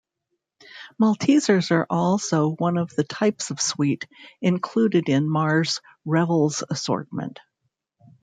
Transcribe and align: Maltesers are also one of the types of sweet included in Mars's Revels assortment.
Maltesers 0.99 1.69
are 1.69 1.85
also 1.87 2.55
one 2.55 2.79
of 2.79 2.89
the 2.95 3.03
types 3.03 3.51
of 3.51 3.61
sweet 3.61 4.07
included 4.41 5.09
in 5.09 5.29
Mars's 5.29 5.79
Revels 6.05 6.63
assortment. 6.71 7.37